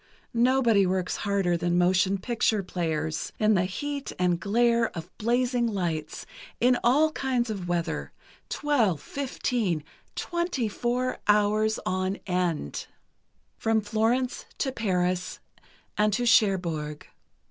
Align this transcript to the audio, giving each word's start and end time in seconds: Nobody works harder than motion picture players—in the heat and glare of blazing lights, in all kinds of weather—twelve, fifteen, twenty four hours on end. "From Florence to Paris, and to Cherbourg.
Nobody 0.33 0.87
works 0.87 1.17
harder 1.17 1.55
than 1.55 1.77
motion 1.77 2.17
picture 2.17 2.63
players—in 2.63 3.53
the 3.53 3.65
heat 3.65 4.11
and 4.17 4.39
glare 4.39 4.89
of 4.97 5.15
blazing 5.19 5.67
lights, 5.67 6.25
in 6.59 6.75
all 6.83 7.11
kinds 7.11 7.51
of 7.51 7.67
weather—twelve, 7.67 8.99
fifteen, 8.99 9.83
twenty 10.15 10.67
four 10.67 11.19
hours 11.27 11.77
on 11.85 12.15
end. 12.25 12.87
"From 13.59 13.79
Florence 13.79 14.45
to 14.57 14.71
Paris, 14.71 15.39
and 15.99 16.11
to 16.13 16.25
Cherbourg. 16.25 17.05